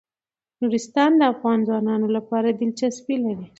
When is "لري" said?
3.25-3.47